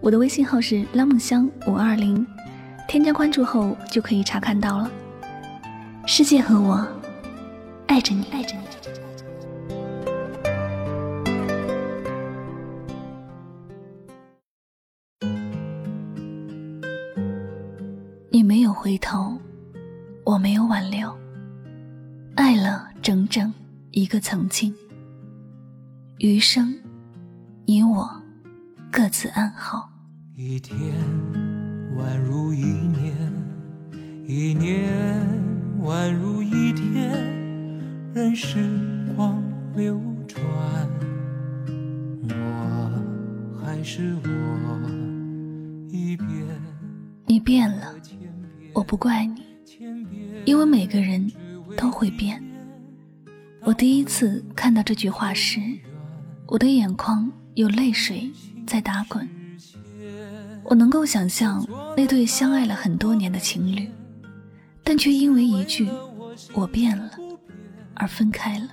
[0.00, 2.26] 我的微信号是拉梦香五二零，
[2.86, 4.90] 添加关注后就可以查看到了。
[6.06, 6.86] 世界和我
[7.86, 8.62] 爱着你，爱着你。
[18.30, 19.36] 你没有回头，
[20.24, 21.12] 我没有挽留，
[22.36, 23.52] 爱了整整
[23.90, 24.74] 一个曾经。
[26.18, 26.74] 余生，
[27.66, 28.17] 你我。
[28.90, 29.90] 各自安好。
[30.34, 30.78] 一天
[31.96, 33.14] 宛如一年，
[34.26, 34.90] 一年
[35.82, 37.12] 宛如一天，
[38.14, 38.58] 任时
[39.14, 39.42] 光
[39.76, 40.42] 流转，
[42.28, 44.80] 我还是我，
[45.90, 46.28] 一遍。
[47.26, 47.94] 你变了，
[48.72, 49.44] 我不怪你，
[50.46, 51.30] 因为每个人
[51.76, 52.42] 都会变。
[53.62, 55.60] 我第一次看到这句话时，
[56.46, 58.30] 我的眼眶有泪水。
[58.68, 59.26] 在打滚，
[60.62, 61.66] 我能够想象
[61.96, 63.90] 那对相爱了很多年的情侣，
[64.84, 65.88] 但却因为一句
[66.52, 67.10] “我变了”
[67.96, 68.68] 而分开了。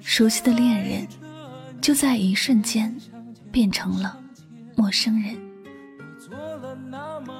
[0.00, 1.06] 熟悉的恋人，
[1.82, 2.96] 就在一瞬间
[3.52, 4.18] 变成了
[4.74, 5.36] 陌生人。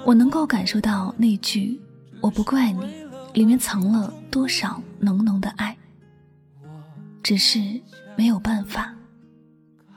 [0.04, 1.80] 我能够感受到那句
[2.20, 2.84] “我不怪你”
[3.32, 5.74] 里面藏了多少浓浓的爱，
[7.22, 7.80] 只是
[8.14, 8.93] 没有办法。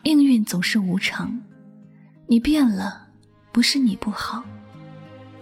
[0.07, 1.37] 命运总是无常，
[2.27, 3.09] 你变了，
[3.51, 4.41] 不是你不好，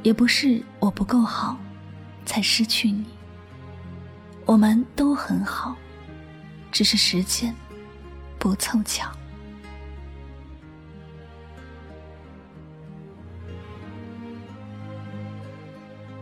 [0.02, 1.56] 也不是我不够好，
[2.26, 3.06] 才失去你。
[4.44, 5.76] 我们都很好，
[6.72, 7.54] 只是时间
[8.40, 9.08] 不凑巧。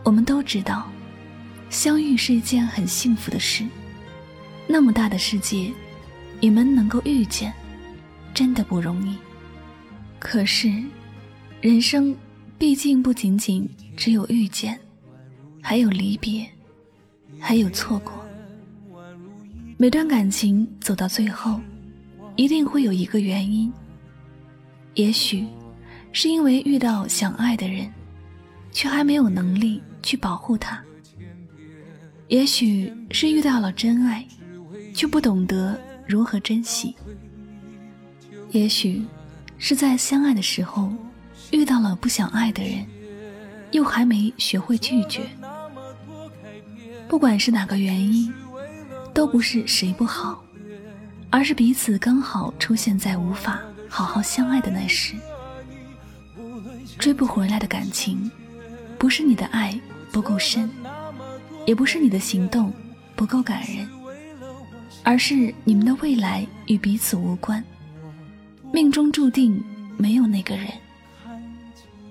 [0.02, 0.86] 我们都知道，
[1.70, 3.66] 相遇是一件很幸福的事。
[4.66, 5.72] 那么大的世界，
[6.40, 7.50] 你们能够遇见。
[8.34, 9.16] 真的不容易，
[10.18, 10.68] 可是，
[11.60, 12.14] 人生
[12.58, 14.78] 毕竟不仅仅只有遇见，
[15.62, 16.44] 还有离别，
[17.38, 18.12] 还有错过。
[19.76, 21.60] 每段感情走到最后，
[22.34, 23.72] 一定会有一个原因。
[24.94, 25.46] 也许，
[26.12, 27.88] 是因为遇到想爱的人，
[28.72, 30.78] 却还没有能力去保护他；
[32.26, 34.26] 也许是遇到了真爱，
[34.92, 36.96] 却不懂得如何珍惜。
[38.54, 39.02] 也许
[39.58, 40.88] 是在相爱的时候
[41.50, 42.86] 遇到了不想爱的人，
[43.72, 45.22] 又还没学会拒绝。
[47.08, 48.32] 不管是哪个原因，
[49.12, 50.40] 都不是谁不好，
[51.30, 55.16] 而是彼此刚好出现在无法好好相爱的那时。
[56.96, 58.30] 追不回来的感情，
[58.96, 59.76] 不是你的爱
[60.12, 60.70] 不够深，
[61.66, 62.72] 也不是你的行动
[63.16, 63.88] 不够感人，
[65.02, 67.62] 而是你们的未来与彼此无关。
[68.74, 69.62] 命中注定
[69.96, 70.66] 没有那个人，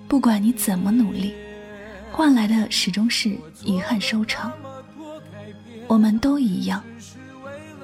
[0.07, 1.33] 不管你怎么努力，
[2.09, 4.49] 换来的始终是遗憾收场。
[5.87, 6.81] 我们都一样，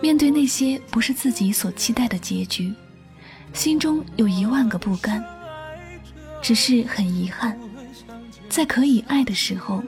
[0.02, 2.74] 面对那些不是自己所期待的结局，
[3.52, 5.22] 心中有一万个不甘。
[6.42, 7.60] 只是很遗憾，
[8.48, 9.84] 在可以爱的时候，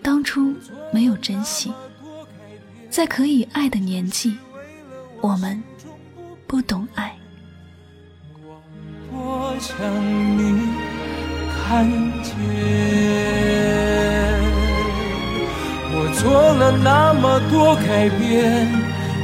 [0.00, 0.54] 当初
[0.94, 1.70] 没有珍惜；
[2.88, 4.34] 在可以爱的年纪，
[5.20, 5.62] 我们
[6.46, 7.14] 不懂爱。
[9.60, 9.74] 想
[10.36, 10.68] 你
[11.66, 11.88] 看
[12.22, 12.32] 见，
[15.92, 16.22] 我做
[16.54, 18.68] 了那么多改变，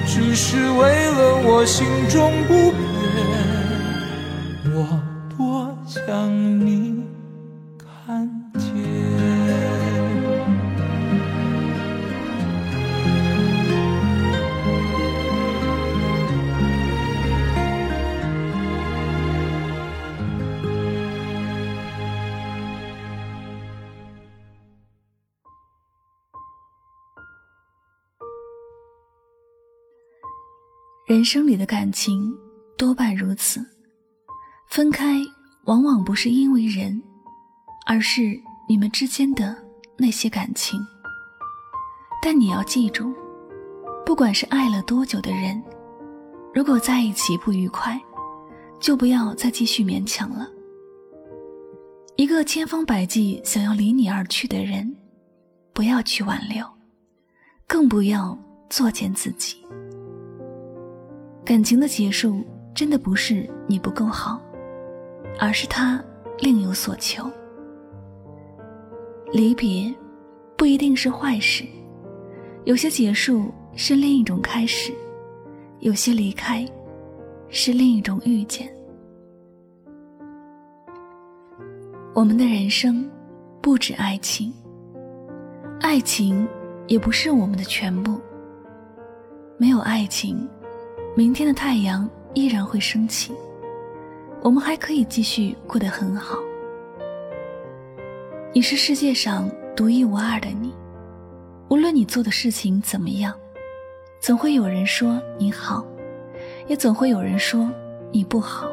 [0.06, 2.80] 只是为了我心中不变。
[4.72, 4.86] 我
[5.36, 6.59] 多想
[31.10, 32.32] 人生里的感情
[32.78, 33.60] 多半如此，
[34.68, 35.16] 分开
[35.64, 37.02] 往往不是因为人，
[37.84, 39.56] 而是你们之间的
[39.98, 40.80] 那些感情。
[42.22, 43.12] 但你要记住，
[44.06, 45.60] 不管是爱了多久的人，
[46.54, 48.00] 如果在一起不愉快，
[48.78, 50.48] 就不要再继续勉强了。
[52.14, 54.94] 一个千方百计想要离你而去的人，
[55.72, 56.64] 不要去挽留，
[57.66, 59.56] 更不要作践自己。
[61.50, 64.40] 感情的结束，真的不是你不够好，
[65.40, 66.00] 而是他
[66.38, 67.28] 另有所求。
[69.32, 69.92] 离别，
[70.56, 71.64] 不一定是坏事，
[72.66, 74.92] 有些结束是另一种开始，
[75.80, 76.64] 有些离开，
[77.48, 78.72] 是另一种遇见。
[82.14, 83.10] 我们的人生
[83.60, 84.54] 不止爱情，
[85.80, 86.46] 爱情
[86.86, 88.20] 也不是我们的全部。
[89.58, 90.48] 没有爱情，
[91.16, 93.34] 明天的太阳依然会升起，
[94.42, 96.38] 我们还可以继续过得很好。
[98.54, 100.72] 你是世界上独一无二的你，
[101.68, 103.34] 无论你做的事情怎么样，
[104.20, 105.84] 总会有人说你好，
[106.68, 107.68] 也总会有人说
[108.12, 108.70] 你不好。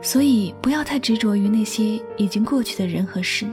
[0.00, 3.46] 所以，不要太执着于那些已经过去的人和事，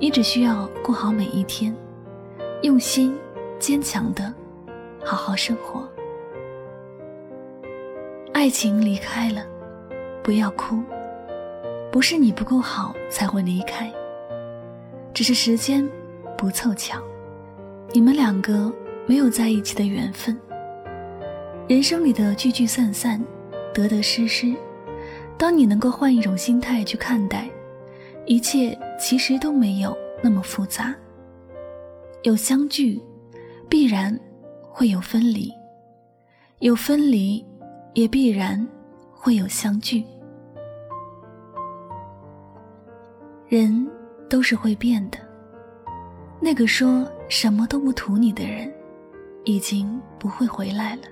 [0.00, 1.72] 你只需要过好每一天，
[2.62, 3.16] 用心、
[3.60, 4.34] 坚强的
[5.04, 5.87] 好好生活。
[8.38, 9.44] 爱情离开了，
[10.22, 10.80] 不要哭，
[11.90, 13.92] 不是你不够好才会离开，
[15.12, 15.84] 只是时间
[16.36, 17.02] 不凑巧，
[17.90, 18.72] 你们两个
[19.08, 20.38] 没有在一起的缘分。
[21.66, 23.20] 人生里的聚聚散散，
[23.74, 24.54] 得得失失。
[25.36, 27.50] 当你能够换一种心态去看待，
[28.24, 30.94] 一切其实都没有那么复杂。
[32.22, 33.02] 有相聚，
[33.68, 34.16] 必然
[34.62, 35.50] 会有分离；
[36.60, 37.44] 有分离，
[37.94, 38.66] 也必然
[39.12, 40.04] 会有相聚。
[43.48, 43.88] 人
[44.28, 45.18] 都是会变的。
[46.40, 48.72] 那个说什么都不图你的人，
[49.44, 51.02] 已经不会回来了。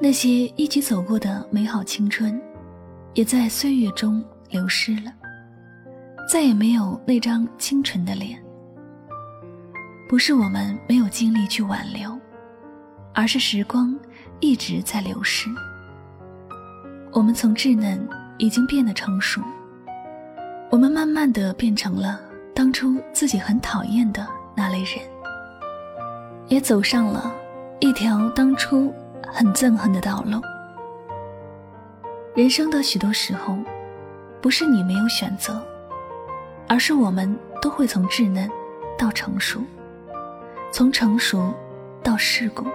[0.00, 2.40] 那些一起走过的美好青春。
[3.14, 4.20] 也在岁月中
[4.50, 5.14] 流失了，
[6.28, 8.42] 再也没有那张清纯的脸。
[10.08, 12.18] 不是我们没有精力去挽留，
[13.14, 13.96] 而是时光
[14.40, 15.48] 一直在流逝。
[17.12, 18.08] 我们从稚嫩
[18.38, 19.40] 已经变得成熟，
[20.70, 22.20] 我们慢慢的变成了
[22.54, 24.26] 当初自己很讨厌的
[24.56, 24.98] 那类人，
[26.48, 27.32] 也走上了
[27.80, 28.92] 一条当初
[29.28, 30.40] 很憎恨的道路。
[32.34, 33.56] 人生的许多时候，
[34.42, 35.64] 不是你没有选择，
[36.66, 38.50] 而是我们都会从稚嫩
[38.98, 39.60] 到成熟，
[40.72, 41.54] 从成熟
[42.02, 42.66] 到世故，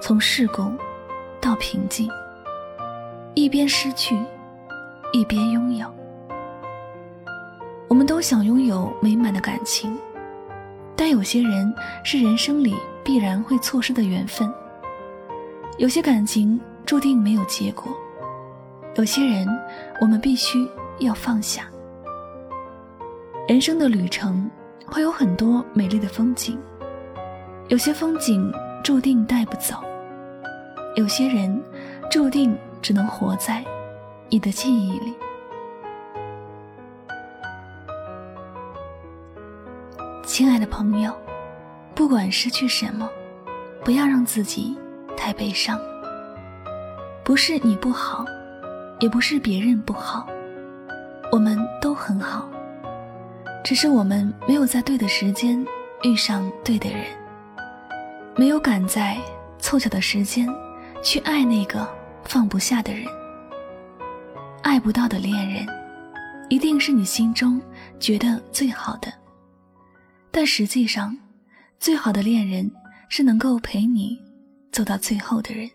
[0.00, 0.70] 从世故
[1.40, 2.08] 到平静，
[3.34, 4.16] 一边失去，
[5.12, 5.86] 一边拥有。
[7.88, 9.96] 我们都想拥有美满的感情，
[10.94, 11.72] 但有些人
[12.04, 14.52] 是人生里必然会错失的缘分，
[15.78, 17.84] 有些感情注定没有结果。
[18.96, 19.46] 有些人，
[20.00, 21.64] 我们必须要放下。
[23.48, 24.48] 人生的旅程
[24.86, 26.58] 会有很多美丽的风景，
[27.68, 28.52] 有些风景
[28.82, 29.76] 注定带不走，
[30.96, 31.62] 有些人
[32.10, 33.62] 注定只能活在
[34.30, 35.14] 你的记忆里。
[40.24, 41.12] 亲爱的朋友，
[41.94, 43.08] 不管失去什么，
[43.84, 44.74] 不要让自己
[45.14, 45.78] 太悲伤。
[47.22, 48.24] 不是你不好。
[48.98, 50.26] 也不是别人不好，
[51.30, 52.48] 我们都很好，
[53.62, 55.62] 只是我们没有在对的时间
[56.02, 57.04] 遇上对的人，
[58.36, 59.18] 没有赶在
[59.58, 60.48] 凑巧的时间
[61.02, 61.88] 去爱那个
[62.24, 63.04] 放不下的人。
[64.62, 65.66] 爱不到的恋人，
[66.48, 67.60] 一定是你心中
[68.00, 69.12] 觉得最好的，
[70.30, 71.16] 但实际上，
[71.78, 72.70] 最好的恋人
[73.08, 74.18] 是能够陪你
[74.72, 75.70] 走到最后的人。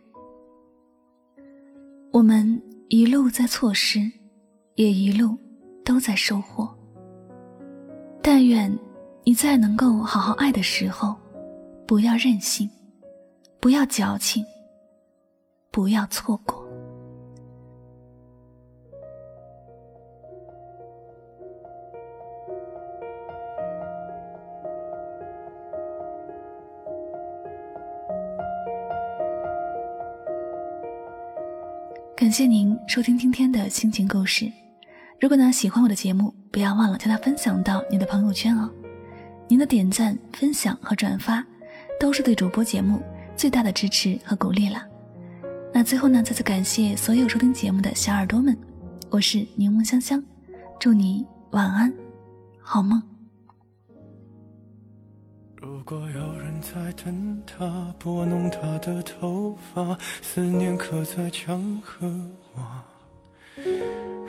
[2.12, 2.62] 我们。
[2.94, 4.02] 一路在错失，
[4.76, 5.38] 也一路
[5.86, 6.70] 都在收获。
[8.22, 8.70] 但愿
[9.24, 11.16] 你在能够好好爱的时候，
[11.88, 12.70] 不要任性，
[13.62, 14.44] 不要矫情，
[15.72, 16.62] 不要错过。
[32.14, 34.52] 感谢您收听今天的心情故事。
[35.20, 38.70] 如果呢喜欢我的节目，不要忘了将它分享到你的朋友圈哦。
[39.48, 41.44] 您的点赞、分享和转发，
[42.00, 43.02] 都是对主播节目
[43.38, 44.91] 最大的支持和鼓励了。
[45.74, 48.56] 那最后呢，再次感谢所有收听节目的小耳朵们，
[49.10, 50.22] 我是柠檬香香，
[50.80, 51.92] 祝你晚安，
[52.62, 53.02] 好梦。
[55.56, 62.06] 如果有人在等他，拨弄他的头发，思念刻在墙和
[62.56, 62.84] 瓦。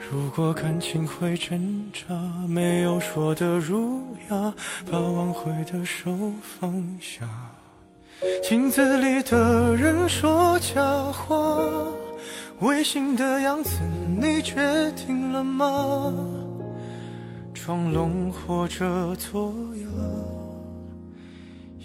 [0.09, 2.15] 如果感情会挣扎，
[2.47, 4.53] 没有说的儒雅，
[4.89, 7.27] 把挽回的手放下。
[8.41, 11.35] 镜子里的人说假话，
[12.59, 13.79] 违心的样子
[14.19, 16.13] 你决定了吗？
[17.53, 19.87] 装聋或者作哑，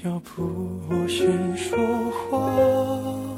[0.05, 0.43] 要不
[0.91, 1.79] 我先说
[2.11, 3.38] 话。